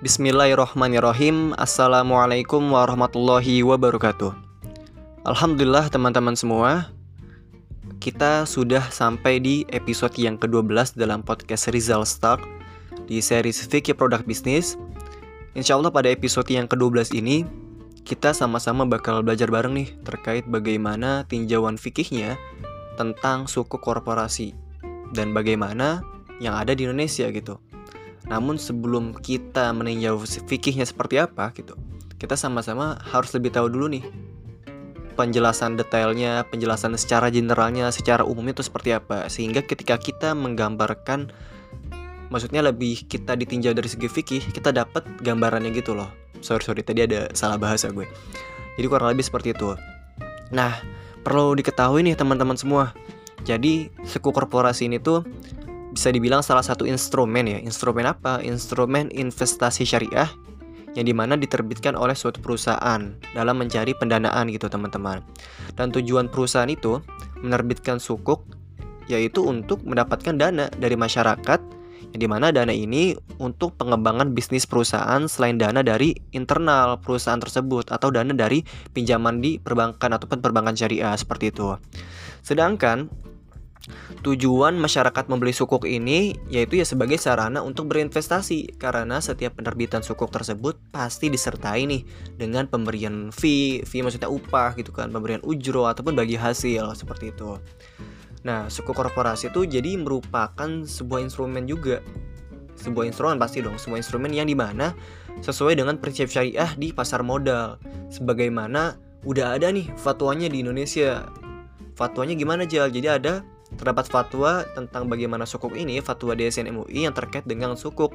Bismillahirrahmanirrahim. 0.00 1.52
Assalamualaikum 1.60 2.72
warahmatullahi 2.72 3.60
wabarakatuh. 3.60 4.32
Alhamdulillah 5.28 5.92
teman-teman 5.92 6.32
semua. 6.32 6.88
Kita 8.00 8.48
sudah 8.48 8.88
sampai 8.88 9.44
di 9.44 9.68
episode 9.68 10.16
yang 10.16 10.40
ke-12 10.40 10.96
dalam 10.96 11.20
podcast 11.20 11.68
Rizal 11.68 12.08
Start 12.08 12.40
Di 13.12 13.20
series 13.20 13.60
Fikih 13.68 13.92
Produk 13.92 14.24
Bisnis 14.24 14.80
Insya 15.52 15.76
Allah 15.76 15.92
pada 15.92 16.08
episode 16.08 16.48
yang 16.48 16.64
ke-12 16.64 17.12
ini 17.20 17.44
Kita 18.00 18.32
sama-sama 18.32 18.88
bakal 18.88 19.20
belajar 19.20 19.52
bareng 19.52 19.76
nih 19.76 19.92
Terkait 20.00 20.48
bagaimana 20.48 21.28
tinjauan 21.28 21.76
fikihnya 21.76 22.40
Tentang 22.96 23.44
suku 23.44 23.76
korporasi 23.76 24.56
Dan 25.12 25.36
bagaimana 25.36 26.00
yang 26.40 26.56
ada 26.56 26.72
di 26.72 26.88
Indonesia 26.88 27.28
gitu 27.28 27.60
namun 28.28 28.60
sebelum 28.60 29.16
kita 29.16 29.72
meninjau 29.72 30.20
fikihnya 30.24 30.84
seperti 30.84 31.22
apa 31.22 31.54
gitu, 31.56 31.78
kita 32.20 32.36
sama-sama 32.36 33.00
harus 33.00 33.32
lebih 33.32 33.54
tahu 33.54 33.72
dulu 33.72 33.88
nih 33.88 34.04
penjelasan 35.20 35.76
detailnya, 35.76 36.48
penjelasan 36.48 36.96
secara 36.96 37.28
generalnya, 37.28 37.92
secara 37.92 38.24
umumnya 38.24 38.56
itu 38.56 38.64
seperti 38.64 38.96
apa. 38.96 39.28
Sehingga 39.28 39.60
ketika 39.60 40.00
kita 40.00 40.32
menggambarkan 40.32 41.28
maksudnya 42.32 42.64
lebih 42.64 43.04
kita 43.04 43.36
ditinjau 43.36 43.76
dari 43.76 43.84
segi 43.84 44.08
fikih, 44.08 44.40
kita 44.48 44.72
dapat 44.72 45.04
gambarannya 45.20 45.76
gitu 45.76 45.92
loh. 45.92 46.08
Sorry 46.40 46.64
sorry 46.64 46.80
tadi 46.80 47.04
ada 47.04 47.28
salah 47.36 47.60
bahasa 47.60 47.92
gue. 47.92 48.08
Jadi 48.80 48.86
kurang 48.88 49.12
lebih 49.12 49.28
seperti 49.28 49.52
itu. 49.52 49.76
Nah, 50.56 50.72
perlu 51.20 51.52
diketahui 51.52 52.00
nih 52.00 52.16
teman-teman 52.16 52.56
semua. 52.56 52.96
Jadi 53.44 53.92
suku 54.08 54.32
korporasi 54.32 54.88
ini 54.88 54.96
tuh 54.96 55.20
bisa 55.90 56.14
dibilang 56.14 56.40
salah 56.40 56.62
satu 56.62 56.86
instrumen 56.86 57.46
ya. 57.46 57.58
Instrumen 57.58 58.06
apa? 58.06 58.38
Instrumen 58.42 59.10
investasi 59.10 59.82
syariah 59.82 60.30
yang 60.98 61.06
di 61.06 61.14
mana 61.14 61.38
diterbitkan 61.38 61.94
oleh 61.94 62.18
suatu 62.18 62.42
perusahaan 62.42 63.14
dalam 63.34 63.56
mencari 63.58 63.94
pendanaan 63.94 64.50
gitu 64.50 64.66
teman-teman. 64.66 65.22
Dan 65.78 65.94
tujuan 65.94 66.26
perusahaan 66.26 66.70
itu 66.70 66.98
menerbitkan 67.42 68.02
sukuk 68.02 68.42
yaitu 69.10 69.42
untuk 69.42 69.82
mendapatkan 69.82 70.38
dana 70.38 70.70
dari 70.78 70.94
masyarakat 70.94 71.58
yang 72.10 72.20
di 72.26 72.28
mana 72.30 72.50
dana 72.50 72.74
ini 72.74 73.14
untuk 73.38 73.78
pengembangan 73.78 74.34
bisnis 74.34 74.66
perusahaan 74.66 75.26
selain 75.30 75.58
dana 75.58 75.82
dari 75.82 76.14
internal 76.34 76.98
perusahaan 76.98 77.38
tersebut 77.38 77.90
atau 77.90 78.10
dana 78.10 78.34
dari 78.34 78.66
pinjaman 78.94 79.38
di 79.38 79.62
perbankan 79.62 80.18
ataupun 80.18 80.42
perbankan 80.42 80.74
syariah 80.74 81.14
seperti 81.14 81.54
itu. 81.54 81.78
Sedangkan 82.42 83.10
Tujuan 84.20 84.76
masyarakat 84.76 85.32
membeli 85.32 85.56
sukuk 85.56 85.88
ini 85.88 86.36
yaitu 86.52 86.76
ya 86.76 86.84
sebagai 86.84 87.16
sarana 87.16 87.64
untuk 87.64 87.88
berinvestasi 87.88 88.76
karena 88.76 89.24
setiap 89.24 89.56
penerbitan 89.56 90.04
sukuk 90.04 90.28
tersebut 90.28 90.76
pasti 90.92 91.32
disertai 91.32 91.88
nih 91.88 92.04
dengan 92.36 92.68
pemberian 92.68 93.32
fee, 93.32 93.80
fee 93.88 94.04
maksudnya 94.04 94.28
upah 94.28 94.76
gitu 94.76 94.92
kan, 94.92 95.08
pemberian 95.08 95.40
ujro 95.40 95.88
ataupun 95.88 96.12
bagi 96.12 96.36
hasil 96.36 96.92
seperti 96.92 97.32
itu. 97.32 97.56
Nah, 98.44 98.68
sukuk 98.72 98.96
korporasi 98.96 99.52
itu 99.52 99.64
jadi 99.64 99.96
merupakan 100.00 100.84
sebuah 100.84 101.20
instrumen 101.24 101.64
juga. 101.64 102.04
Sebuah 102.80 103.08
instrumen 103.08 103.36
pasti 103.36 103.60
dong, 103.60 103.76
sebuah 103.76 104.00
instrumen 104.00 104.32
yang 104.32 104.48
di 104.48 104.56
mana 104.56 104.96
sesuai 105.40 105.76
dengan 105.76 106.00
prinsip 106.00 106.32
syariah 106.32 106.72
di 106.76 106.92
pasar 106.92 107.20
modal. 107.20 107.76
Sebagaimana 108.08 108.96
udah 109.28 109.60
ada 109.60 109.68
nih 109.68 109.92
fatwanya 110.00 110.48
di 110.48 110.64
Indonesia. 110.64 111.28
Fatwanya 111.92 112.32
gimana 112.32 112.64
Jal? 112.64 112.88
Jadi 112.88 113.08
ada 113.08 113.44
Terdapat 113.78 114.10
fatwa 114.10 114.66
tentang 114.74 115.06
bagaimana 115.06 115.46
sukuk 115.46 115.78
ini, 115.78 116.02
fatwa 116.02 116.34
DSN 116.34 116.74
MUI 116.74 117.06
yang 117.06 117.14
terkait 117.14 117.46
dengan 117.46 117.78
sukuk. 117.78 118.10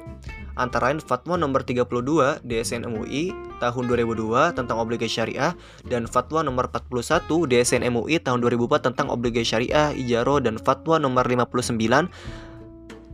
Antara 0.56 0.92
lain 0.92 1.00
fatwa 1.00 1.40
nomor 1.40 1.64
32 1.64 2.44
DSN 2.44 2.84
MUI 2.88 3.32
tahun 3.60 3.84
2002 3.88 4.56
tentang 4.56 4.76
obligasi 4.76 5.20
syariah 5.20 5.52
dan 5.88 6.04
fatwa 6.04 6.44
nomor 6.44 6.68
41 6.68 7.28
DSN 7.48 7.88
MUI 7.88 8.20
tahun 8.20 8.44
2004 8.44 8.92
tentang 8.92 9.08
obligasi 9.08 9.48
syariah 9.56 9.96
ijaro 9.96 10.40
dan 10.44 10.60
fatwa 10.60 11.00
nomor 11.00 11.24
59 11.24 11.76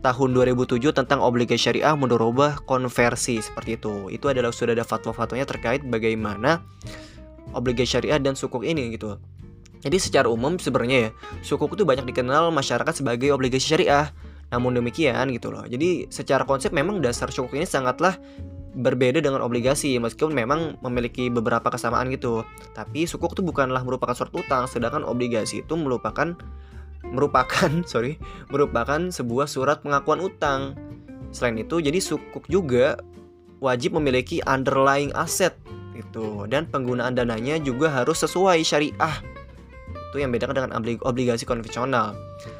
tahun 0.03 0.29
2007 0.35 0.83
tentang 0.91 1.23
obligasi 1.23 1.71
syariah 1.71 1.95
mudorobah 1.95 2.63
konversi 2.67 3.39
seperti 3.39 3.79
itu. 3.79 4.11
Itu 4.11 4.27
adalah 4.27 4.51
sudah 4.51 4.75
ada 4.75 4.83
fatwa-fatwanya 4.83 5.47
terkait 5.47 5.79
bagaimana 5.87 6.59
obligasi 7.55 7.97
syariah 7.99 8.19
dan 8.19 8.35
sukuk 8.35 8.67
ini 8.67 8.99
gitu. 8.99 9.15
Jadi 9.83 9.97
secara 9.99 10.31
umum 10.31 10.55
sebenarnya 10.55 10.97
ya, 10.97 11.09
sukuk 11.43 11.75
itu 11.75 11.83
banyak 11.83 12.07
dikenal 12.07 12.55
masyarakat 12.55 13.03
sebagai 13.03 13.35
obligasi 13.35 13.75
syariah. 13.75 14.15
Namun 14.47 14.79
demikian 14.79 15.27
gitu 15.35 15.51
loh. 15.51 15.67
Jadi 15.67 16.07
secara 16.07 16.47
konsep 16.47 16.71
memang 16.71 17.03
dasar 17.03 17.27
sukuk 17.27 17.51
ini 17.59 17.67
sangatlah 17.67 18.15
berbeda 18.73 19.21
dengan 19.21 19.43
obligasi 19.45 20.01
meskipun 20.01 20.33
memang 20.33 20.79
memiliki 20.79 21.27
beberapa 21.27 21.67
kesamaan 21.67 22.07
gitu. 22.15 22.47
Tapi 22.71 23.03
sukuk 23.03 23.35
itu 23.35 23.43
bukanlah 23.43 23.83
merupakan 23.83 24.15
surat 24.15 24.31
utang, 24.31 24.65
sedangkan 24.71 25.03
obligasi 25.03 25.67
itu 25.67 25.75
merupakan 25.75 26.33
merupakan 27.03 27.71
sorry 27.91 28.15
merupakan 28.47 29.11
sebuah 29.11 29.51
surat 29.51 29.83
pengakuan 29.83 30.23
utang. 30.23 30.79
Selain 31.33 31.57
itu, 31.59 31.81
jadi 31.81 31.97
sukuk 31.97 32.45
juga 32.47 33.01
wajib 33.59 33.97
memiliki 33.99 34.39
underlying 34.45 35.11
aset 35.17 35.57
itu 35.97 36.45
dan 36.49 36.69
penggunaan 36.69 37.17
dananya 37.17 37.57
juga 37.61 37.89
harus 37.89 38.21
sesuai 38.21 38.61
syariah 38.61 39.17
itu 40.13 40.21
yang 40.21 40.29
bedakan 40.29 40.53
dengan 40.53 40.71
obligasi 41.01 41.49
konvensional. 41.49 42.13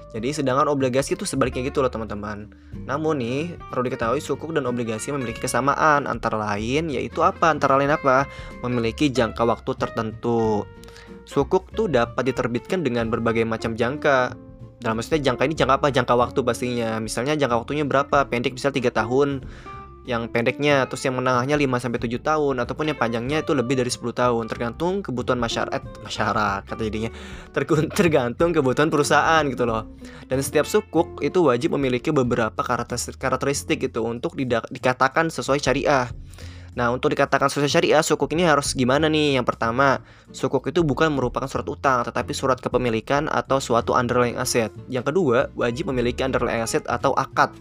Jadi 0.09 0.41
sedangkan 0.41 0.69
obligasi 0.73 1.13
itu 1.13 1.25
sebaliknya 1.29 1.69
gitu 1.69 1.85
loh 1.85 1.93
teman-teman. 1.93 2.49
Namun 2.89 3.21
nih 3.21 3.53
perlu 3.69 3.85
diketahui 3.85 4.17
sukuk 4.17 4.49
dan 4.57 4.65
obligasi 4.65 5.13
memiliki 5.13 5.45
kesamaan 5.45 6.09
antara 6.09 6.41
lain 6.41 6.89
yaitu 6.89 7.21
apa? 7.21 7.53
Antara 7.53 7.77
lain 7.77 7.93
apa? 7.93 8.25
Memiliki 8.65 9.13
jangka 9.13 9.45
waktu 9.45 9.77
tertentu. 9.77 10.65
Sukuk 11.29 11.69
tuh 11.77 11.85
dapat 11.89 12.25
diterbitkan 12.33 12.81
dengan 12.81 13.13
berbagai 13.13 13.45
macam 13.45 13.77
jangka. 13.77 14.33
Dalam 14.81 14.97
maksudnya 14.97 15.29
jangka 15.29 15.45
ini 15.45 15.55
jangka 15.57 15.75
apa? 15.77 15.87
Jangka 15.93 16.13
waktu 16.17 16.39
pastinya. 16.41 16.97
Misalnya 16.97 17.37
jangka 17.37 17.65
waktunya 17.65 17.85
berapa? 17.85 18.25
Pendek 18.29 18.57
bisa 18.57 18.73
3 18.73 18.89
tahun 18.89 19.45
yang 20.03 20.27
pendeknya 20.27 20.83
terus 20.91 21.07
yang 21.07 21.15
menengahnya 21.15 21.55
5 21.55 21.79
sampai 21.79 21.99
7 22.03 22.19
tahun 22.19 22.55
ataupun 22.59 22.91
yang 22.91 22.99
panjangnya 22.99 23.39
itu 23.39 23.55
lebih 23.55 23.79
dari 23.79 23.87
10 23.87 24.03
tahun 24.11 24.43
tergantung 24.51 24.99
kebutuhan 24.99 25.39
masyarakat 25.39 25.81
masyarakat 26.03 26.75
jadinya 26.75 27.11
tergantung 27.99 28.51
kebutuhan 28.51 28.91
perusahaan 28.91 29.43
gitu 29.47 29.63
loh. 29.63 29.87
Dan 30.27 30.43
setiap 30.43 30.67
sukuk 30.67 31.23
itu 31.23 31.39
wajib 31.47 31.75
memiliki 31.79 32.11
beberapa 32.11 32.59
karakteristik 33.15 33.79
gitu 33.79 34.03
untuk 34.03 34.35
dikatakan 34.35 35.31
sesuai 35.31 35.63
syariah. 35.63 36.11
Nah, 36.73 36.89
untuk 36.89 37.13
dikatakan 37.13 37.53
sesuai 37.53 37.69
syariah, 37.69 38.01
sukuk 38.01 38.33
ini 38.33 38.49
harus 38.49 38.73
gimana 38.73 39.05
nih? 39.05 39.37
Yang 39.37 39.53
pertama, 39.53 40.01
sukuk 40.33 40.65
itu 40.73 40.81
bukan 40.81 41.13
merupakan 41.13 41.45
surat 41.45 41.69
utang, 41.69 42.01
tetapi 42.01 42.33
surat 42.33 42.57
kepemilikan 42.57 43.29
atau 43.29 43.61
suatu 43.61 43.93
underlying 43.93 44.41
asset. 44.41 44.73
Yang 44.89 45.13
kedua, 45.13 45.53
wajib 45.53 45.93
memiliki 45.93 46.25
underlying 46.25 46.65
asset 46.65 46.81
atau 46.89 47.13
akad 47.13 47.53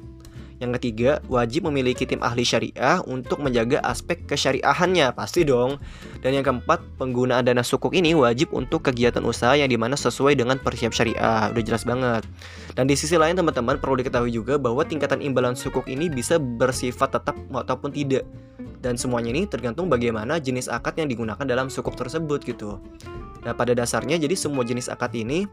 yang 0.62 0.70
ketiga, 0.78 1.18
wajib 1.26 1.66
memiliki 1.66 2.06
tim 2.06 2.22
ahli 2.22 2.46
syariah 2.46 3.02
untuk 3.10 3.42
menjaga 3.42 3.82
aspek 3.82 4.22
kesyariahannya, 4.30 5.10
pasti 5.10 5.42
dong. 5.42 5.82
Dan 6.22 6.38
yang 6.38 6.46
keempat, 6.46 6.78
penggunaan 7.02 7.42
dana 7.42 7.66
sukuk 7.66 7.90
ini 7.98 8.14
wajib 8.14 8.54
untuk 8.54 8.86
kegiatan 8.86 9.26
usaha 9.26 9.58
yang 9.58 9.66
di 9.66 9.74
mana 9.74 9.98
sesuai 9.98 10.38
dengan 10.38 10.62
persiap 10.62 10.94
syariah, 10.94 11.50
udah 11.50 11.62
jelas 11.66 11.82
banget. 11.82 12.22
Dan 12.78 12.86
di 12.86 12.94
sisi 12.94 13.18
lain 13.18 13.34
teman-teman 13.34 13.82
perlu 13.82 13.98
diketahui 13.98 14.30
juga 14.30 14.54
bahwa 14.54 14.86
tingkatan 14.86 15.18
imbalan 15.18 15.58
sukuk 15.58 15.90
ini 15.90 16.06
bisa 16.06 16.38
bersifat 16.38 17.18
tetap 17.18 17.34
ataupun 17.50 17.90
tidak. 17.90 18.22
Dan 18.78 18.94
semuanya 18.94 19.34
ini 19.34 19.50
tergantung 19.50 19.90
bagaimana 19.90 20.38
jenis 20.38 20.70
akad 20.70 20.94
yang 20.94 21.10
digunakan 21.10 21.42
dalam 21.42 21.66
sukuk 21.70 21.98
tersebut 21.98 22.42
gitu. 22.46 22.78
Nah 23.42 23.54
pada 23.54 23.74
dasarnya 23.74 24.18
jadi 24.18 24.38
semua 24.38 24.62
jenis 24.62 24.86
akad 24.86 25.14
ini 25.18 25.46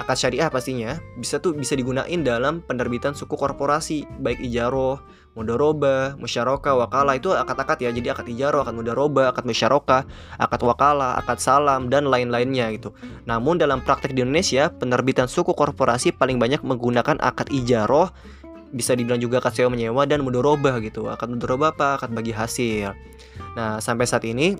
akad 0.00 0.16
syariah 0.16 0.48
pastinya 0.48 0.96
bisa 1.20 1.36
tuh 1.36 1.52
bisa 1.52 1.76
digunain 1.76 2.24
dalam 2.24 2.64
penerbitan 2.64 3.12
suku 3.12 3.36
korporasi 3.36 4.08
baik 4.24 4.40
ijaroh, 4.40 5.00
mudoroba, 5.36 6.16
musyaroka, 6.16 6.72
wakala 6.76 7.16
itu 7.16 7.32
akad-akad 7.32 7.80
ya 7.80 7.90
jadi 7.92 8.12
akad 8.16 8.28
ijaroh, 8.28 8.64
akad 8.64 8.76
mudoroba, 8.76 9.32
akad 9.32 9.44
musyaroka, 9.44 10.04
akad 10.36 10.60
wakala, 10.64 11.16
akad 11.20 11.40
salam 11.40 11.88
dan 11.92 12.08
lain-lainnya 12.08 12.72
gitu. 12.76 12.92
Namun 13.24 13.60
dalam 13.60 13.80
praktek 13.84 14.16
di 14.16 14.24
Indonesia 14.24 14.72
penerbitan 14.72 15.28
suku 15.28 15.52
korporasi 15.52 16.12
paling 16.16 16.36
banyak 16.36 16.60
menggunakan 16.64 17.20
akad 17.20 17.52
ijaroh 17.52 18.12
bisa 18.72 18.96
dibilang 18.96 19.20
juga 19.20 19.44
akad 19.44 19.52
sewa 19.52 19.68
menyewa 19.76 20.08
dan 20.08 20.24
mudoroba 20.24 20.80
gitu. 20.80 21.12
Akad 21.12 21.28
mudoroba 21.28 21.76
apa? 21.76 22.00
Akad 22.00 22.16
bagi 22.16 22.32
hasil. 22.32 22.96
Nah, 23.52 23.80
sampai 23.84 24.08
saat 24.08 24.24
ini 24.24 24.56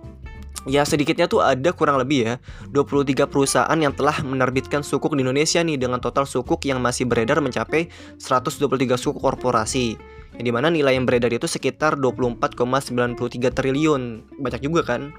Ya 0.63 0.87
sedikitnya 0.87 1.27
tuh 1.27 1.43
ada 1.43 1.75
kurang 1.75 1.99
lebih 1.99 2.23
ya 2.23 2.35
23 2.71 3.27
perusahaan 3.27 3.79
yang 3.79 3.91
telah 3.99 4.23
menerbitkan 4.23 4.87
sukuk 4.87 5.19
di 5.19 5.27
Indonesia 5.27 5.59
nih 5.59 5.75
dengan 5.75 5.99
total 5.99 6.23
sukuk 6.23 6.63
yang 6.63 6.79
masih 6.79 7.11
beredar 7.11 7.43
mencapai 7.43 7.91
123 8.23 8.95
sukuk 8.95 9.19
korporasi. 9.19 9.99
Yang 10.39 10.45
di 10.49 10.53
mana 10.55 10.71
nilai 10.71 10.95
yang 10.97 11.05
beredar 11.05 11.35
itu 11.35 11.51
sekitar 11.51 11.99
24,93 11.99 13.53
triliun. 13.53 14.03
Banyak 14.39 14.63
juga 14.63 14.87
kan 14.87 15.11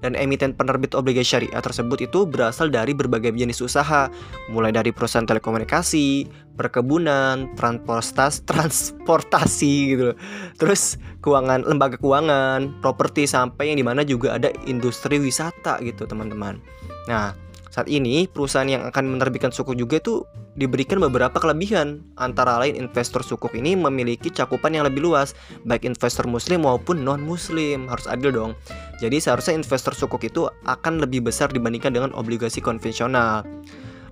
Dan 0.00 0.16
emiten 0.16 0.56
penerbit 0.56 0.96
obligasi 0.96 1.36
syariah 1.36 1.60
tersebut 1.60 2.08
itu 2.08 2.24
berasal 2.24 2.72
dari 2.72 2.96
berbagai 2.96 3.36
jenis 3.36 3.60
usaha, 3.60 4.08
mulai 4.48 4.72
dari 4.72 4.96
perusahaan 4.96 5.28
telekomunikasi, 5.28 6.24
perkebunan, 6.56 7.52
transportasi, 7.56 8.48
transportasi 8.48 9.74
gitu. 9.92 10.08
Terus 10.56 10.96
keuangan, 11.20 11.68
lembaga 11.68 12.00
keuangan, 12.00 12.80
properti 12.80 13.28
sampai 13.28 13.72
yang 13.72 13.78
di 13.80 13.86
mana 13.86 14.00
juga 14.04 14.40
ada 14.40 14.48
industri 14.64 15.20
wisata 15.20 15.80
gitu 15.84 16.08
teman-teman. 16.08 16.60
Nah, 17.08 17.36
saat 17.70 17.86
ini 17.86 18.26
perusahaan 18.26 18.66
yang 18.66 18.82
akan 18.82 19.14
menerbitkan 19.14 19.54
sukuk 19.54 19.78
juga 19.78 20.02
itu 20.02 20.26
diberikan 20.58 20.98
beberapa 20.98 21.38
kelebihan. 21.38 22.02
Antara 22.18 22.58
lain 22.58 22.74
investor 22.74 23.22
sukuk 23.22 23.54
ini 23.54 23.78
memiliki 23.78 24.26
cakupan 24.26 24.74
yang 24.74 24.82
lebih 24.82 25.06
luas, 25.06 25.38
baik 25.62 25.86
investor 25.86 26.26
muslim 26.26 26.66
maupun 26.66 27.06
non-muslim. 27.06 27.86
Harus 27.86 28.10
adil 28.10 28.34
dong. 28.34 28.58
Jadi 28.98 29.22
seharusnya 29.22 29.54
investor 29.54 29.94
sukuk 29.94 30.26
itu 30.26 30.50
akan 30.66 30.98
lebih 30.98 31.22
besar 31.22 31.46
dibandingkan 31.54 31.94
dengan 31.94 32.10
obligasi 32.18 32.58
konvensional. 32.58 33.46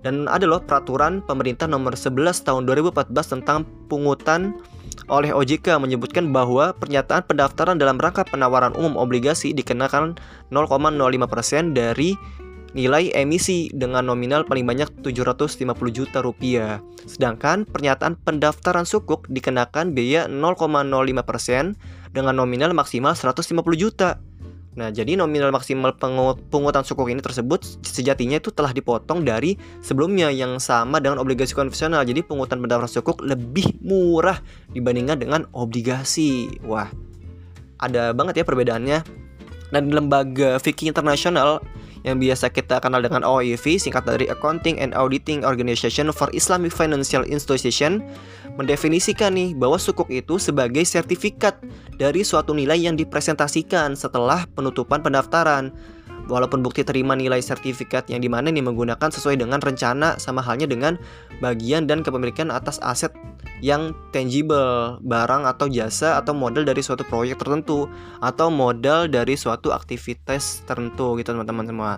Dan 0.07 0.31
ada 0.31 0.47
loh 0.47 0.63
peraturan 0.63 1.27
pemerintah 1.27 1.67
nomor 1.67 1.99
11 1.99 2.47
tahun 2.47 2.63
2014 2.71 3.11
tentang 3.11 3.67
pungutan 3.91 4.55
oleh 5.11 5.35
OJK 5.35 5.83
menyebutkan 5.83 6.31
bahwa 6.31 6.71
pernyataan 6.79 7.27
pendaftaran 7.27 7.77
dalam 7.83 7.99
rangka 7.99 8.23
penawaran 8.23 8.71
umum 8.79 8.95
obligasi 8.95 9.51
dikenakan 9.51 10.15
0,05% 10.55 11.75
dari 11.75 12.15
nilai 12.79 13.11
emisi 13.11 13.67
dengan 13.75 14.07
nominal 14.07 14.47
paling 14.47 14.63
banyak 14.63 15.03
750 15.03 15.67
juta 15.91 16.23
rupiah. 16.23 16.79
Sedangkan 17.11 17.67
pernyataan 17.67 18.15
pendaftaran 18.23 18.87
sukuk 18.87 19.27
dikenakan 19.27 19.99
biaya 19.99 20.31
0,05% 20.31 21.75
dengan 22.15 22.35
nominal 22.39 22.71
maksimal 22.79 23.19
150 23.19 23.43
juta. 23.75 24.23
Nah, 24.79 24.95
jadi 24.95 25.19
nominal 25.19 25.51
maksimal 25.51 25.91
pungutan 26.55 26.87
sukuk 26.87 27.11
ini 27.11 27.19
tersebut 27.19 27.83
sejatinya 27.83 28.39
itu 28.39 28.55
telah 28.55 28.71
dipotong 28.71 29.27
dari 29.27 29.59
sebelumnya 29.83 30.31
yang 30.31 30.63
sama 30.63 31.03
dengan 31.03 31.19
obligasi 31.19 31.59
konvensional. 31.59 32.07
Jadi 32.07 32.23
pungutan 32.23 32.63
pendaftaran 32.63 32.87
sukuk 32.87 33.19
lebih 33.27 33.75
murah 33.83 34.39
dibandingkan 34.71 35.19
dengan 35.19 35.51
obligasi. 35.51 36.63
Wah, 36.63 36.87
ada 37.83 38.15
banget 38.15 38.39
ya 38.39 38.45
perbedaannya. 38.47 39.27
Dan 39.75 39.91
lembaga 39.91 40.63
fikih 40.63 40.95
internasional 40.95 41.61
yang 42.09 42.19
biasa 42.19 42.49
kita 42.49 42.81
kenal 42.81 43.05
dengan 43.05 43.21
OIV 43.21 43.77
singkat 43.77 44.09
dari 44.09 44.25
Accounting 44.33 44.81
and 44.81 44.97
Auditing 44.97 45.45
Organization 45.45 46.09
for 46.09 46.33
Islamic 46.33 46.73
Financial 46.73 47.23
Institution 47.29 48.01
mendefinisikan 48.57 49.37
nih 49.37 49.53
bahwa 49.53 49.77
sukuk 49.77 50.09
itu 50.09 50.41
sebagai 50.41 50.83
sertifikat 50.89 51.61
dari 52.01 52.25
suatu 52.25 52.57
nilai 52.57 52.81
yang 52.81 52.97
dipresentasikan 52.97 53.93
setelah 53.95 54.49
penutupan 54.57 55.05
pendaftaran 55.05 55.71
walaupun 56.29 56.61
bukti 56.63 56.85
terima 56.85 57.17
nilai 57.17 57.41
sertifikat 57.41 58.07
yang 58.13 58.21
di 58.21 58.29
mana 58.29 58.53
ini 58.53 58.61
menggunakan 58.61 59.09
sesuai 59.09 59.41
dengan 59.41 59.59
rencana 59.59 60.21
sama 60.21 60.45
halnya 60.45 60.69
dengan 60.69 61.01
bagian 61.41 61.89
dan 61.89 62.05
kepemilikan 62.05 62.53
atas 62.53 62.79
aset 62.85 63.11
yang 63.65 63.97
tangible, 64.15 65.01
barang 65.03 65.49
atau 65.49 65.67
jasa 65.67 66.21
atau 66.21 66.37
modal 66.37 66.63
dari 66.63 66.85
suatu 66.85 67.03
proyek 67.03 67.41
tertentu 67.41 67.91
atau 68.23 68.53
modal 68.53 69.11
dari 69.11 69.35
suatu 69.35 69.75
aktivitas 69.75 70.63
tertentu 70.69 71.19
gitu 71.19 71.35
teman-teman 71.35 71.67
semua. 71.67 71.93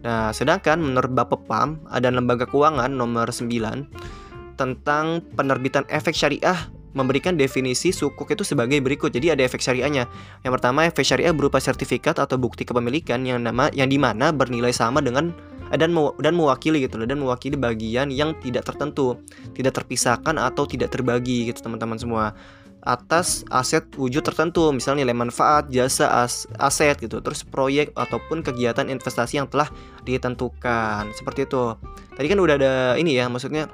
Nah, 0.00 0.32
sedangkan 0.32 0.80
menurut 0.80 1.12
Bapepam 1.12 1.84
ada 1.92 2.08
lembaga 2.08 2.48
keuangan 2.48 2.88
nomor 2.88 3.28
9 3.28 4.56
tentang 4.56 5.24
penerbitan 5.36 5.84
efek 5.92 6.16
syariah 6.16 6.56
memberikan 6.92 7.38
definisi 7.38 7.94
sukuk 7.94 8.30
itu 8.30 8.42
sebagai 8.42 8.78
berikut. 8.82 9.10
Jadi 9.14 9.32
ada 9.34 9.42
efek 9.46 9.62
syariahnya. 9.62 10.10
Yang 10.42 10.52
pertama, 10.58 10.86
efek 10.86 11.06
syariah 11.06 11.34
berupa 11.34 11.62
sertifikat 11.62 12.18
atau 12.18 12.36
bukti 12.36 12.66
kepemilikan 12.66 13.22
yang 13.22 13.42
nama 13.42 13.70
yang 13.70 13.88
di 13.90 13.98
mana 13.98 14.34
bernilai 14.34 14.74
sama 14.74 14.98
dengan 14.98 15.30
dan 15.70 15.94
dan 16.18 16.34
mewakili 16.34 16.82
gitu 16.82 16.98
loh 16.98 17.06
dan 17.06 17.22
mewakili 17.22 17.54
bagian 17.54 18.10
yang 18.10 18.34
tidak 18.42 18.66
tertentu, 18.66 19.22
tidak 19.54 19.78
terpisahkan 19.78 20.34
atau 20.34 20.66
tidak 20.66 20.90
terbagi 20.90 21.46
gitu 21.46 21.62
teman-teman 21.62 21.94
semua 21.94 22.34
atas 22.80 23.44
aset 23.52 23.84
wujud 24.00 24.24
tertentu 24.24 24.72
misalnya 24.72 25.04
nilai 25.04 25.28
manfaat 25.28 25.68
jasa 25.68 26.24
as 26.24 26.48
aset 26.56 26.96
gitu 26.96 27.20
terus 27.20 27.44
proyek 27.44 27.92
ataupun 27.92 28.40
kegiatan 28.40 28.88
investasi 28.88 29.36
yang 29.36 29.48
telah 29.52 29.68
ditentukan 30.08 31.12
seperti 31.12 31.44
itu 31.44 31.76
tadi 32.16 32.26
kan 32.32 32.40
udah 32.40 32.54
ada 32.56 32.72
ini 32.96 33.20
ya 33.20 33.28
maksudnya 33.28 33.68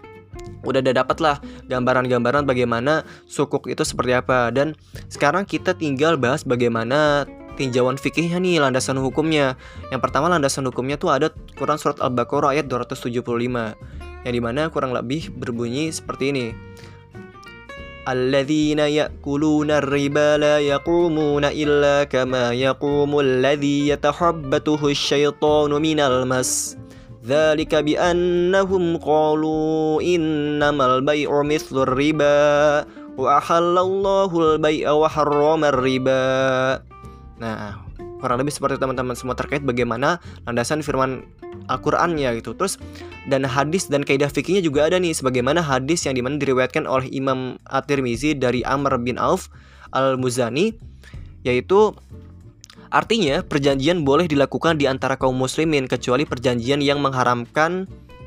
udah 0.62 0.79
ada 0.81 0.94
dapat 0.94 1.18
lah 1.21 1.38
gambaran-gambaran 1.69 2.45
bagaimana 2.45 3.01
sukuk 3.25 3.65
itu 3.65 3.81
seperti 3.81 4.13
apa 4.13 4.53
dan 4.53 4.77
sekarang 5.09 5.45
kita 5.45 5.73
tinggal 5.73 6.18
bahas 6.18 6.45
bagaimana 6.45 7.25
tinjauan 7.57 7.97
fikihnya 7.97 8.38
nih 8.38 8.62
landasan 8.62 8.97
hukumnya 9.01 9.57
yang 9.89 10.00
pertama 10.00 10.29
landasan 10.29 10.65
hukumnya 10.69 10.95
tuh 10.97 11.13
ada 11.13 11.33
Quran 11.57 11.77
surat 11.81 11.97
Al-Baqarah 12.00 12.56
ayat 12.57 12.69
275 12.69 13.21
yang 14.21 14.33
dimana 14.33 14.69
kurang 14.69 14.94
lebih 14.94 15.33
berbunyi 15.33 15.89
seperti 15.89 16.33
ini 16.33 16.47
الذين 18.01 18.81
يأكلون 18.81 19.71
الربا 19.71 20.29
لا 20.41 20.57
يقومون 20.57 21.45
إلا 21.45 22.09
كما 22.09 22.50
يقوم 22.57 23.12
الذي 23.19 23.94
يتحبته 23.94 24.81
الشيطان 24.81 25.69
من 25.69 26.00
المس 26.01 26.81
ذلك 27.26 27.75
بأنهم 27.75 28.84
قالوا 29.02 29.99
إنما 30.02 30.84
البيع 30.87 31.31
مثل 31.43 31.75
الربا 31.82 32.38
riba 32.87 32.87
wa 33.19 33.43
البيع 33.43 34.87
al-bai'a. 34.87 36.78
Nah, 37.37 37.82
kurang 38.23 38.38
lebih 38.40 38.55
seperti 38.55 38.78
teman-teman 38.78 39.19
semua 39.19 39.34
terkait 39.34 39.61
bagaimana 39.67 40.23
landasan 40.46 40.81
firman 40.81 41.26
Al-Qur'annya 41.67 42.38
gitu. 42.38 42.55
Terus 42.55 42.78
dan 43.26 43.43
hadis 43.43 43.90
dan 43.90 44.06
kaidah 44.06 44.31
fikihnya 44.31 44.62
juga 44.62 44.87
ada 44.87 44.96
nih 45.02 45.12
sebagaimana 45.12 45.61
hadis 45.61 46.06
yang 46.06 46.14
di 46.14 46.22
mana 46.22 46.38
diriwayatkan 46.38 46.87
oleh 46.87 47.11
Imam 47.11 47.58
At-Tirmizi 47.67 48.38
dari 48.38 48.62
Amr 48.62 49.02
bin 49.02 49.19
Auf 49.19 49.50
Al-Muzani 49.93 50.76
yaitu 51.43 51.94
Artinya, 52.90 53.42
perjanjian 53.42 54.06
boleh 54.06 54.30
dilakukan 54.30 54.78
di 54.78 54.86
antara 54.86 55.18
kaum 55.18 55.34
muslimin 55.34 55.90
kecuali 55.90 56.22
perjanjian 56.22 56.82
yang 56.82 57.02
mengharamkan 57.02 57.86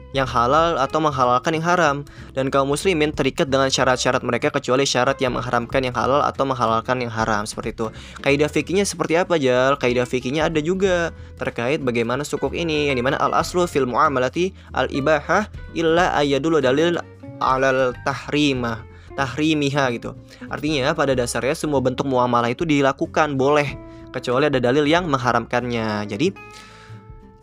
yang 0.10 0.26
halal 0.26 0.82
atau 0.82 0.98
menghalalkan 0.98 1.54
yang 1.54 1.66
haram 1.66 1.98
dan 2.34 2.50
kaum 2.50 2.66
muslimin 2.66 3.14
terikat 3.14 3.46
dengan 3.46 3.70
syarat-syarat 3.70 4.26
mereka 4.26 4.50
kecuali 4.50 4.82
syarat 4.82 5.22
yang 5.22 5.38
mengharamkan 5.38 5.86
yang 5.86 5.94
halal 5.94 6.26
atau 6.26 6.50
menghalalkan 6.50 7.06
yang 7.06 7.14
haram 7.14 7.46
seperti 7.46 7.78
itu. 7.78 7.88
Kaidah 8.26 8.50
fikihnya 8.50 8.90
seperti 8.90 9.22
apa, 9.22 9.38
Jal? 9.38 9.78
Kaidah 9.78 10.10
fikihnya 10.10 10.50
ada 10.50 10.58
juga 10.66 11.14
terkait 11.38 11.78
bagaimana 11.86 12.26
sukuk 12.26 12.58
ini 12.58 12.90
yang 12.90 12.98
di 12.98 13.06
mana 13.06 13.22
al 13.22 13.38
aslu 13.38 13.70
fil 13.70 13.86
muamalati 13.86 14.50
al 14.74 14.90
ibahah 14.90 15.46
illa 15.78 16.18
ayadul 16.18 16.58
dalil 16.58 16.98
alal 17.38 17.94
tahrimah 18.02 18.90
tahrimiha 19.14 19.92
gitu. 20.00 20.16
Artinya 20.48 20.96
pada 20.96 21.12
dasarnya 21.12 21.52
semua 21.52 21.84
bentuk 21.84 22.08
muamalah 22.08 22.50
itu 22.56 22.64
dilakukan 22.64 23.36
boleh 23.36 23.76
kecuali 24.10 24.50
ada 24.50 24.62
dalil 24.62 24.86
yang 24.86 25.10
mengharamkannya. 25.10 26.06
Jadi 26.10 26.28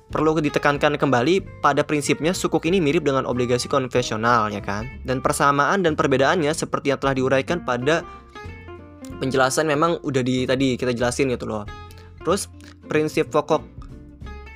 perlu 0.06 0.38
ditekankan 0.38 0.96
kembali 0.96 1.60
pada 1.60 1.82
prinsipnya 1.82 2.30
sukuk 2.30 2.62
ini 2.64 2.78
mirip 2.78 3.02
dengan 3.02 3.26
obligasi 3.26 3.66
konvensional 3.66 4.48
ya 4.54 4.62
kan. 4.62 4.86
Dan 5.02 5.18
persamaan 5.18 5.82
dan 5.82 5.98
perbedaannya 5.98 6.54
seperti 6.54 6.94
yang 6.94 7.00
telah 7.02 7.14
diuraikan 7.14 7.66
pada 7.66 8.06
penjelasan 9.18 9.66
memang 9.66 9.98
udah 10.06 10.22
di 10.22 10.46
tadi 10.46 10.78
kita 10.78 10.94
jelasin 10.94 11.32
gitu 11.34 11.48
loh. 11.48 11.66
Terus 12.22 12.50
prinsip 12.86 13.30
pokok 13.30 13.75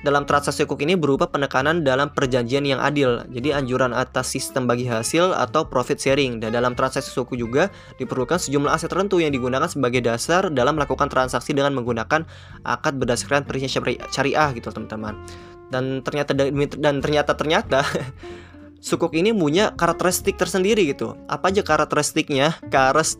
dalam 0.01 0.25
transaksi 0.25 0.65
hukuk 0.65 0.81
ini 0.81 0.97
berupa 0.97 1.29
penekanan 1.29 1.85
dalam 1.85 2.09
perjanjian 2.09 2.65
yang 2.65 2.81
adil. 2.81 3.21
Jadi 3.29 3.53
anjuran 3.53 3.93
atas 3.93 4.33
sistem 4.33 4.65
bagi 4.65 4.89
hasil 4.89 5.37
atau 5.37 5.69
profit 5.69 6.01
sharing. 6.01 6.41
Dan 6.41 6.57
dalam 6.57 6.73
transaksi 6.73 7.13
suku 7.13 7.37
juga 7.37 7.69
diperlukan 8.01 8.41
sejumlah 8.41 8.73
aset 8.73 8.89
tertentu 8.89 9.21
yang 9.21 9.29
digunakan 9.29 9.69
sebagai 9.69 10.01
dasar 10.01 10.49
dalam 10.49 10.81
melakukan 10.81 11.05
transaksi 11.05 11.53
dengan 11.53 11.77
menggunakan 11.77 12.25
akad 12.65 12.97
berdasarkan 12.97 13.45
prinsip 13.45 13.85
syariah 14.09 14.49
gitu 14.57 14.73
teman-teman. 14.73 15.21
Dan 15.69 16.01
ternyata 16.01 16.33
dan 16.33 16.95
ternyata 16.99 17.37
ternyata 17.37 17.85
sukuk 18.81 19.13
ini 19.13 19.29
punya 19.31 19.77
karakteristik 19.77 20.35
tersendiri 20.35 20.89
gitu. 20.89 21.13
Apa 21.29 21.53
aja 21.53 21.61
karakteristiknya? 21.61 22.57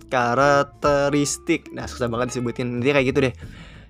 karakteristik. 0.10 1.70
Nah, 1.72 1.86
susah 1.86 2.10
banget 2.10 2.34
disebutin. 2.34 2.82
Nanti 2.82 2.90
kayak 2.90 3.08
gitu 3.14 3.20
deh. 3.30 3.36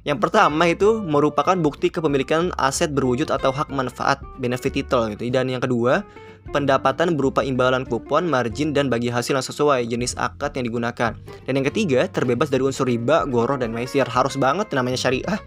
Yang 0.02 0.18
pertama 0.18 0.66
itu 0.66 0.98
merupakan 1.06 1.54
bukti 1.54 1.94
kepemilikan 1.94 2.50
aset 2.58 2.90
berwujud 2.90 3.30
atau 3.30 3.54
hak 3.54 3.70
manfaat 3.70 4.18
benefit 4.42 4.74
title 4.74 5.14
gitu. 5.14 5.30
Dan 5.30 5.46
yang 5.46 5.62
kedua, 5.62 6.02
pendapatan 6.50 7.14
berupa 7.14 7.46
imbalan 7.46 7.86
kupon, 7.86 8.26
margin 8.26 8.74
dan 8.74 8.90
bagi 8.90 9.14
hasil 9.14 9.38
yang 9.38 9.46
sesuai 9.46 9.86
jenis 9.86 10.18
akad 10.18 10.58
yang 10.58 10.66
digunakan. 10.66 11.14
Dan 11.46 11.54
yang 11.54 11.68
ketiga, 11.70 12.10
terbebas 12.10 12.50
dari 12.50 12.66
unsur 12.66 12.90
riba, 12.90 13.30
goroh 13.30 13.62
dan 13.62 13.70
maisir. 13.70 14.10
Harus 14.10 14.42
banget 14.42 14.74
namanya 14.74 14.98
syariah 14.98 15.38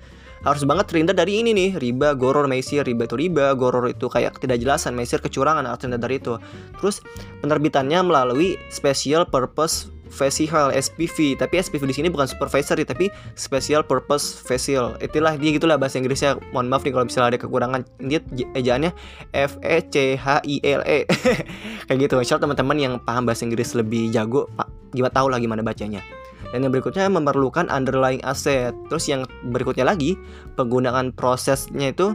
harus 0.44 0.60
banget 0.68 0.92
terhindar 0.92 1.16
dari 1.16 1.40
ini 1.40 1.56
nih 1.56 1.80
riba, 1.80 2.12
goror, 2.12 2.44
maisir, 2.44 2.84
riba 2.84 3.08
itu 3.08 3.16
riba, 3.16 3.56
goror 3.56 3.88
itu 3.88 4.12
kayak 4.12 4.36
tidak 4.44 4.60
jelasan, 4.60 4.92
maisir 4.92 5.16
kecurangan 5.16 5.64
harus 5.64 5.80
terhindar 5.80 6.04
dari 6.04 6.20
itu. 6.20 6.36
Terus 6.76 7.00
penerbitannya 7.40 8.04
melalui 8.04 8.60
special 8.68 9.24
purpose 9.24 9.88
Vehicle 10.10 10.70
SPV 10.70 11.40
tapi 11.40 11.58
SPV 11.58 11.82
di 11.88 11.96
sini 11.96 12.08
bukan 12.12 12.28
supervisory 12.28 12.84
tapi 12.84 13.08
special 13.34 13.82
purpose 13.82 14.36
vehicle 14.44 14.94
itulah 15.00 15.34
dia 15.34 15.50
gitulah 15.56 15.76
bahasa 15.80 15.98
Inggrisnya. 15.98 16.36
Mohon 16.52 16.66
maaf 16.70 16.82
nih 16.84 16.92
kalau 16.92 17.06
misalnya 17.08 17.28
ada 17.34 17.38
kekurangan. 17.40 17.80
Ini 17.98 18.20
ejaannya 18.54 18.90
F 19.32 19.56
E 19.64 19.76
C 19.88 20.14
H 20.14 20.44
I 20.44 20.60
L 20.62 20.82
E. 20.84 21.08
Kayak 21.88 21.98
gitu. 21.98 22.14
Insya 22.20 22.36
teman-teman 22.38 22.76
yang 22.76 22.94
paham 23.02 23.24
bahasa 23.24 23.48
Inggris 23.48 23.72
lebih 23.72 24.12
jago 24.12 24.46
pak 24.54 24.68
gimana 24.94 25.10
tahu 25.10 25.26
lah 25.32 25.38
gimana 25.42 25.60
bacanya. 25.64 26.04
Dan 26.54 26.62
yang 26.62 26.70
berikutnya 26.70 27.10
memerlukan 27.10 27.66
underlying 27.66 28.22
asset. 28.22 28.70
Terus 28.86 29.10
yang 29.10 29.26
berikutnya 29.50 29.82
lagi 29.82 30.14
penggunaan 30.54 31.10
prosesnya 31.10 31.90
itu 31.90 32.14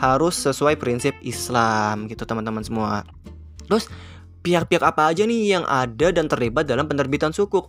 harus 0.00 0.32
sesuai 0.40 0.80
prinsip 0.80 1.12
Islam. 1.20 2.08
Gitu 2.08 2.24
teman-teman 2.24 2.64
semua. 2.64 3.04
Terus 3.68 3.90
pihak-pihak 4.46 4.86
apa 4.86 5.10
aja 5.10 5.26
nih 5.26 5.58
yang 5.58 5.64
ada 5.66 6.14
dan 6.14 6.30
terlibat 6.30 6.70
dalam 6.70 6.86
penerbitan 6.86 7.34
sukuk? 7.34 7.66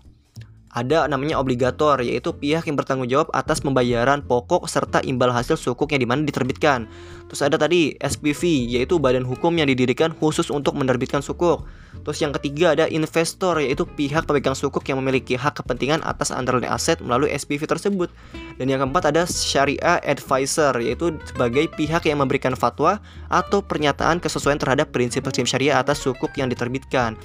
Ada 0.67 1.07
namanya 1.07 1.39
obligator, 1.39 2.03
yaitu 2.03 2.36
pihak 2.36 2.67
yang 2.67 2.75
bertanggung 2.75 3.07
jawab 3.07 3.31
atas 3.31 3.63
pembayaran 3.63 4.19
pokok 4.19 4.67
serta 4.67 5.00
imbal 5.00 5.31
hasil 5.31 5.55
sukuk 5.55 5.95
yang 5.95 6.03
di 6.03 6.09
mana 6.09 6.27
diterbitkan. 6.27 6.91
Terus 7.31 7.41
ada 7.43 7.55
tadi 7.55 7.95
SPV, 7.97 8.67
yaitu 8.75 9.00
badan 9.00 9.24
hukum 9.24 9.55
yang 9.55 9.71
didirikan 9.71 10.12
khusus 10.12 10.51
untuk 10.51 10.75
menerbitkan 10.75 11.24
sukuk. 11.24 11.63
Terus 12.03 12.19
yang 12.19 12.36
ketiga 12.36 12.75
ada 12.75 12.86
investor, 12.91 13.63
yaitu 13.63 13.88
pihak 13.88 14.27
pemegang 14.27 14.55
sukuk 14.59 14.83
yang 14.91 15.00
memiliki 15.00 15.39
hak 15.39 15.63
kepentingan 15.63 16.03
atas 16.03 16.36
underlying 16.36 16.67
aset 16.67 17.00
melalui 17.00 17.31
SPV 17.31 17.63
tersebut. 17.63 18.12
Dan 18.59 18.67
yang 18.67 18.83
keempat 18.83 19.12
ada 19.15 19.24
syariah 19.24 20.03
advisor, 20.03 20.75
yaitu 20.83 21.15
sebagai 21.31 21.71
pihak 21.79 22.03
yang 22.12 22.19
memberikan 22.19 22.53
fatwa 22.59 23.00
atau 23.31 23.63
pernyataan 23.63 24.19
kesesuaian 24.19 24.59
terhadap 24.59 24.91
prinsip-prinsip 24.91 25.47
syariah 25.47 25.79
atas 25.79 26.03
sukuk 26.03 26.36
yang 26.36 26.51
diterbitkan. 26.51 27.15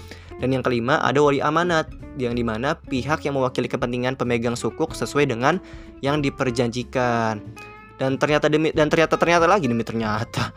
Dan 0.42 0.58
yang 0.58 0.66
kelima 0.66 0.99
ada 0.99 1.22
wali 1.22 1.38
amanat 1.38 1.87
yang 2.18 2.34
di 2.34 2.42
mana 2.42 2.75
pihak 2.75 3.22
yang 3.22 3.38
mewakili 3.38 3.70
kepentingan 3.70 4.18
pemegang 4.18 4.58
sukuk 4.58 4.90
sesuai 4.92 5.30
dengan 5.30 5.62
yang 6.02 6.18
diperjanjikan. 6.18 7.38
Dan 8.02 8.18
ternyata 8.18 8.50
demi 8.50 8.75
dan 8.75 8.90
ternyata 8.90 9.14
ternyata 9.14 9.46
lagi 9.46 9.70
demi 9.70 9.87
ternyata 9.87 10.50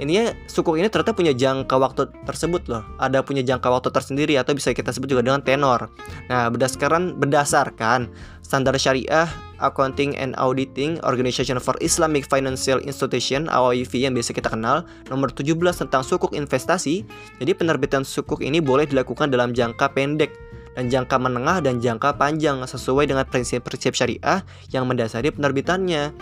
ini 0.00 0.18
ya 0.18 0.34
sukuk 0.50 0.80
ini 0.80 0.90
ternyata 0.90 1.14
punya 1.14 1.30
jangka 1.30 1.76
waktu 1.78 2.02
tersebut 2.24 2.66
loh. 2.66 2.82
Ada 2.98 3.20
punya 3.22 3.46
jangka 3.46 3.68
waktu 3.70 3.94
tersendiri 3.94 4.34
atau 4.34 4.56
bisa 4.56 4.74
kita 4.74 4.90
sebut 4.90 5.12
juga 5.12 5.22
dengan 5.22 5.44
tenor. 5.44 5.92
Nah, 6.26 6.50
berdasarkan 6.50 7.20
berdasarkan 7.22 8.10
standar 8.40 8.74
syariah 8.80 9.28
Accounting 9.62 10.18
and 10.18 10.34
Auditing 10.36 10.98
Organization 11.06 11.62
for 11.62 11.78
Islamic 11.78 12.26
Financial 12.26 12.82
Institution 12.82 13.46
(AOIV) 13.46 13.94
yang 14.02 14.12
biasa 14.12 14.34
kita 14.34 14.50
kenal, 14.50 14.84
nomor 15.08 15.30
17 15.30 15.54
tentang 15.56 16.02
sukuk 16.02 16.34
investasi. 16.34 17.06
Jadi 17.38 17.52
penerbitan 17.54 18.02
sukuk 18.02 18.42
ini 18.42 18.58
boleh 18.58 18.84
dilakukan 18.90 19.30
dalam 19.30 19.54
jangka 19.54 19.94
pendek 19.94 20.34
dan 20.74 20.90
jangka 20.90 21.16
menengah 21.20 21.62
dan 21.62 21.78
jangka 21.78 22.16
panjang 22.16 22.60
sesuai 22.64 23.08
dengan 23.08 23.24
prinsip-prinsip 23.28 23.94
syariah 23.94 24.42
yang 24.74 24.84
mendasari 24.90 25.30
penerbitannya. 25.30 26.12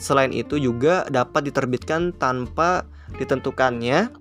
Selain 0.00 0.30
itu 0.32 0.56
juga 0.60 1.04
dapat 1.08 1.48
diterbitkan 1.48 2.16
tanpa 2.16 2.86
ditentukannya 3.16 4.12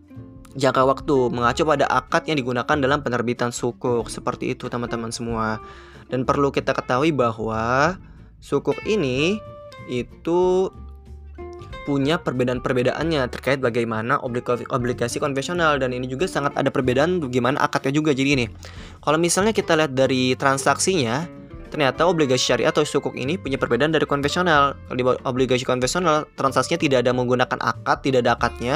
jangka 0.57 0.81
waktu 0.89 1.15
mengacu 1.29 1.61
pada 1.67 1.85
akad 1.85 2.25
yang 2.25 2.41
digunakan 2.41 2.77
dalam 2.81 3.05
penerbitan 3.05 3.53
sukuk 3.53 4.09
seperti 4.09 4.57
itu 4.57 4.67
teman-teman 4.67 5.13
semua. 5.13 5.61
Dan 6.07 6.23
perlu 6.23 6.49
kita 6.49 6.71
ketahui 6.73 7.11
bahwa 7.13 7.95
sukuk 8.41 8.77
ini 8.85 9.41
itu 9.87 10.71
punya 11.87 12.19
perbedaan-perbedaannya 12.19 13.31
terkait 13.31 13.63
bagaimana 13.63 14.19
obligasi, 14.19 14.67
obligasi 14.67 15.23
konvensional 15.23 15.79
dan 15.79 15.95
ini 15.95 16.03
juga 16.03 16.27
sangat 16.27 16.51
ada 16.59 16.67
perbedaan 16.67 17.23
bagaimana 17.23 17.63
akadnya 17.63 17.95
juga. 17.95 18.11
Jadi 18.11 18.29
ini 18.35 18.45
kalau 18.99 19.15
misalnya 19.15 19.55
kita 19.55 19.79
lihat 19.79 19.95
dari 19.95 20.35
transaksinya 20.35 21.23
ternyata 21.71 22.03
obligasi 22.03 22.51
syariah 22.51 22.75
atau 22.75 22.83
sukuk 22.83 23.15
ini 23.15 23.39
punya 23.39 23.55
perbedaan 23.55 23.95
dari 23.95 24.03
konvensional. 24.03 24.75
Kalau 24.75 24.97
di 24.99 25.03
obligasi 25.23 25.63
konvensional 25.63 26.27
transaksinya 26.35 26.75
tidak 26.75 27.07
ada 27.07 27.15
menggunakan 27.15 27.59
akad 27.63 28.03
tidak 28.03 28.27
ada 28.27 28.35
akadnya 28.35 28.75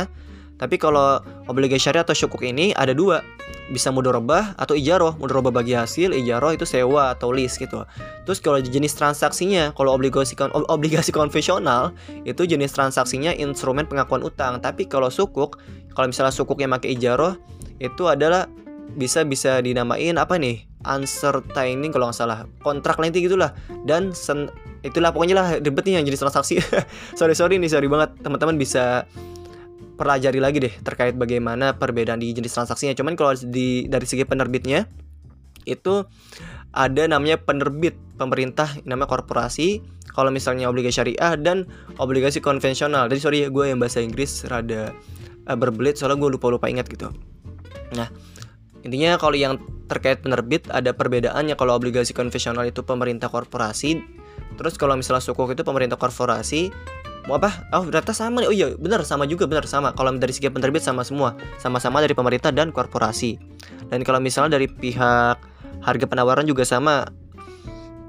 tapi 0.62 0.78
kalau 0.78 1.18
obligasi 1.50 1.90
syariah 1.90 2.06
atau 2.06 2.14
syukuk 2.14 2.46
ini 2.46 2.70
ada 2.78 2.94
dua, 2.94 3.26
bisa 3.74 3.90
mudorobah 3.90 4.54
atau 4.62 4.78
ijaroh. 4.78 5.18
Mudorobah 5.18 5.50
bagi 5.50 5.74
hasil, 5.74 6.14
ijaroh 6.14 6.54
itu 6.54 6.70
sewa 6.70 7.18
atau 7.18 7.34
lease 7.34 7.58
gitu. 7.58 7.82
Terus 8.30 8.38
kalau 8.38 8.62
jenis 8.62 8.94
transaksinya, 8.94 9.74
kalau 9.74 9.98
obligasi 9.98 10.38
obligasi 10.70 11.10
konvensional 11.18 11.98
itu 12.30 12.46
jenis 12.46 12.78
transaksinya 12.78 13.34
instrumen 13.34 13.90
pengakuan 13.90 14.22
utang. 14.22 14.62
Tapi 14.62 14.86
kalau 14.86 15.10
sukuk, 15.10 15.58
kalau 15.98 16.14
misalnya 16.14 16.30
sukuknya 16.30 16.70
pakai 16.78 16.94
ijaroh, 16.94 17.42
itu 17.82 18.06
adalah 18.06 18.46
bisa 18.94 19.26
bisa 19.26 19.64
dinamain 19.66 20.20
apa 20.20 20.36
nih 20.38 20.68
uncertaining 20.84 21.96
kalau 21.96 22.12
nggak 22.12 22.18
salah 22.18 22.44
kontrak 22.60 23.00
nanti 23.00 23.24
gitulah 23.24 23.56
dan 23.88 24.12
sen, 24.12 24.52
itulah 24.84 25.16
pokoknya 25.16 25.36
lah 25.38 25.48
ribet 25.64 25.88
nih 25.88 26.02
yang 26.02 26.06
jenis 26.12 26.20
transaksi 26.20 26.60
sorry 27.20 27.32
sorry 27.32 27.56
nih 27.56 27.72
sorry 27.72 27.88
banget 27.88 28.12
teman-teman 28.20 28.60
bisa 28.60 29.08
pelajari 29.96 30.40
lagi 30.40 30.58
deh 30.64 30.74
terkait 30.82 31.16
bagaimana 31.16 31.76
perbedaan 31.78 32.20
di 32.22 32.32
jenis 32.32 32.52
transaksinya. 32.54 32.96
Cuman 32.96 33.14
kalau 33.20 33.36
di 33.36 33.86
dari 33.88 34.06
segi 34.08 34.24
penerbitnya 34.24 34.88
itu 35.66 36.06
ada 36.72 37.04
namanya 37.06 37.38
penerbit 37.38 37.98
pemerintah 38.16 38.72
namanya 38.88 39.10
korporasi. 39.12 39.84
Kalau 40.12 40.28
misalnya 40.28 40.68
obligasi 40.68 41.00
syariah 41.00 41.40
dan 41.40 41.68
obligasi 41.96 42.44
konvensional. 42.44 43.08
Jadi 43.08 43.20
sorry 43.24 43.38
ya 43.48 43.50
gue 43.50 43.66
yang 43.72 43.80
bahasa 43.80 44.04
Inggris 44.04 44.44
rada 44.44 44.92
uh, 45.48 45.56
berbelit 45.56 45.96
soalnya 45.96 46.20
gue 46.20 46.36
lupa 46.36 46.52
lupa 46.52 46.68
ingat 46.68 46.92
gitu. 46.92 47.08
Nah 47.96 48.12
intinya 48.84 49.16
kalau 49.16 49.38
yang 49.40 49.62
terkait 49.88 50.20
penerbit 50.20 50.68
ada 50.68 50.92
perbedaannya. 50.92 51.56
Kalau 51.56 51.80
obligasi 51.80 52.12
konvensional 52.12 52.68
itu 52.68 52.84
pemerintah 52.84 53.32
korporasi 53.32 54.04
terus 54.60 54.76
kalau 54.76 55.00
misalnya 55.00 55.24
sukuk 55.24 55.56
itu 55.56 55.64
pemerintah 55.64 55.96
korporasi 55.96 56.70
apa? 57.30 57.70
Oh 57.76 57.86
data 57.90 58.16
sama 58.16 58.42
nih. 58.42 58.50
Oh 58.50 58.56
iya 58.56 58.68
benar 58.78 59.06
sama 59.06 59.30
juga 59.30 59.46
benar 59.46 59.70
sama. 59.70 59.94
Kalau 59.94 60.10
dari 60.18 60.34
segi 60.34 60.50
penerbit 60.50 60.82
sama 60.82 61.06
semua. 61.06 61.38
Sama-sama 61.62 62.02
dari 62.02 62.18
pemerintah 62.18 62.50
dan 62.50 62.74
korporasi. 62.74 63.38
Dan 63.94 64.02
kalau 64.02 64.18
misalnya 64.18 64.58
dari 64.58 64.66
pihak 64.66 65.38
harga 65.86 66.06
penawaran 66.10 66.50
juga 66.50 66.66
sama. 66.66 67.06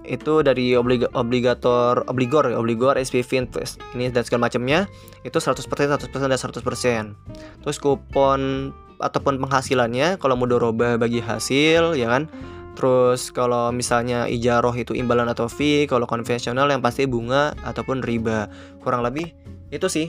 Itu 0.02 0.42
dari 0.42 0.74
obliga, 0.74 1.06
obligator 1.14 2.02
obligor 2.10 2.50
obligor 2.50 2.98
SPV 2.98 3.46
invest 3.46 3.78
ini 3.94 4.10
dan 4.10 4.26
segala 4.26 4.50
macamnya 4.50 4.90
itu 5.22 5.38
100% 5.38 5.62
100% 5.62 6.10
dan 6.10 6.34
100% 6.34 7.62
terus 7.62 7.78
kupon 7.78 8.74
ataupun 8.98 9.38
penghasilannya 9.38 10.18
kalau 10.18 10.34
mau 10.34 10.50
doroba 10.50 10.98
bagi 10.98 11.22
hasil 11.22 11.94
ya 11.94 12.10
kan 12.10 12.26
Terus 12.72 13.28
kalau 13.30 13.68
misalnya 13.68 14.24
ijaroh 14.24 14.72
itu 14.72 14.96
imbalan 14.96 15.28
atau 15.28 15.46
fee, 15.46 15.84
kalau 15.84 16.08
konvensional 16.08 16.72
yang 16.72 16.80
pasti 16.80 17.04
bunga 17.04 17.52
ataupun 17.62 18.00
riba. 18.00 18.48
Kurang 18.80 19.04
lebih 19.04 19.36
itu 19.68 19.86
sih 19.88 20.08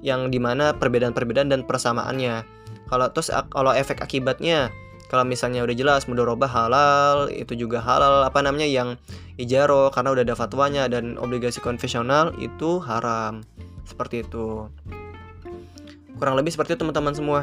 yang 0.00 0.30
di 0.32 0.38
mana 0.38 0.72
perbedaan-perbedaan 0.76 1.52
dan 1.52 1.60
persamaannya. 1.66 2.46
Kalau 2.88 3.06
terus 3.12 3.28
kalau 3.52 3.76
efek 3.76 4.00
akibatnya, 4.00 4.72
kalau 5.12 5.24
misalnya 5.24 5.64
udah 5.64 5.76
jelas 5.76 6.08
mudoroba 6.08 6.48
halal, 6.48 7.28
itu 7.28 7.52
juga 7.56 7.80
halal 7.84 8.24
apa 8.24 8.40
namanya 8.40 8.68
yang 8.68 8.96
ijaro 9.36 9.92
karena 9.92 10.12
udah 10.12 10.24
ada 10.24 10.36
fatwanya 10.36 10.84
dan 10.88 11.20
obligasi 11.20 11.60
konvensional 11.60 12.32
itu 12.40 12.80
haram. 12.80 13.44
Seperti 13.84 14.24
itu. 14.24 14.68
Kurang 16.16 16.34
lebih 16.36 16.52
seperti 16.52 16.76
itu 16.76 16.80
teman-teman 16.84 17.14
semua. 17.16 17.40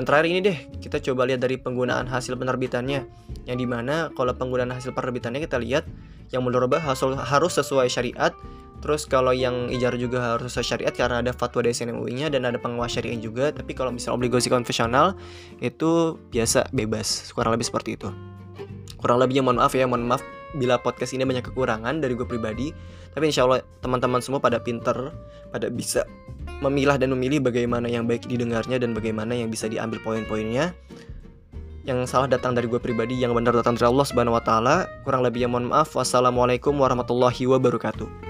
Dan 0.00 0.08
terakhir 0.08 0.32
ini 0.32 0.40
deh, 0.40 0.56
kita 0.80 0.96
coba 1.12 1.28
lihat 1.28 1.44
dari 1.44 1.60
penggunaan 1.60 2.08
hasil 2.08 2.32
penerbitannya. 2.40 3.04
Yang 3.44 3.56
di 3.60 3.66
mana 3.68 4.08
kalau 4.16 4.32
penggunaan 4.32 4.72
hasil 4.72 4.96
penerbitannya 4.96 5.44
kita 5.44 5.60
lihat 5.60 5.84
yang 6.32 6.40
menurut 6.40 6.72
harus 6.80 7.52
sesuai 7.60 7.84
syariat. 7.92 8.32
Terus 8.80 9.04
kalau 9.04 9.36
yang 9.36 9.68
ijar 9.68 9.92
juga 10.00 10.24
harus 10.24 10.56
sesuai 10.56 10.64
syariat 10.64 10.94
karena 10.96 11.20
ada 11.20 11.36
fatwa 11.36 11.60
dari 11.60 11.76
SNMUI-nya 11.76 12.32
dan 12.32 12.48
ada 12.48 12.56
pengawas 12.56 12.96
syariah 12.96 13.20
juga. 13.20 13.52
Tapi 13.52 13.76
kalau 13.76 13.92
misalnya 13.92 14.16
obligasi 14.16 14.48
konvensional 14.48 15.20
itu 15.60 16.16
biasa 16.32 16.72
bebas, 16.72 17.28
kurang 17.36 17.52
lebih 17.52 17.68
seperti 17.68 18.00
itu. 18.00 18.08
Kurang 18.96 19.20
lebihnya 19.20 19.44
mohon 19.44 19.60
maaf 19.60 19.76
ya, 19.76 19.84
mohon 19.84 20.08
maaf 20.08 20.24
bila 20.56 20.80
podcast 20.80 21.12
ini 21.12 21.28
banyak 21.28 21.44
kekurangan 21.44 22.00
dari 22.00 22.16
gue 22.16 22.24
pribadi. 22.24 22.72
Tapi 23.12 23.28
insya 23.28 23.44
Allah 23.44 23.60
teman-teman 23.84 24.24
semua 24.24 24.40
pada 24.40 24.64
pinter, 24.64 25.12
pada 25.52 25.68
bisa 25.68 26.08
memilah 26.60 27.00
dan 27.00 27.12
memilih 27.16 27.40
bagaimana 27.40 27.88
yang 27.88 28.04
baik 28.04 28.28
didengarnya 28.28 28.76
dan 28.76 28.92
bagaimana 28.92 29.32
yang 29.32 29.48
bisa 29.48 29.66
diambil 29.66 30.00
poin-poinnya. 30.04 30.76
Yang 31.88 32.12
salah 32.12 32.28
datang 32.28 32.52
dari 32.52 32.68
gue 32.68 32.76
pribadi, 32.76 33.16
yang 33.16 33.32
benar 33.32 33.56
datang 33.56 33.74
dari 33.74 33.88
Allah 33.88 34.06
Subhanahu 34.06 34.36
wa 34.36 34.44
taala. 34.44 34.84
Kurang 35.02 35.24
lebihnya 35.24 35.48
mohon 35.48 35.72
maaf. 35.72 35.96
Wassalamualaikum 35.96 36.76
warahmatullahi 36.76 37.48
wabarakatuh. 37.48 38.29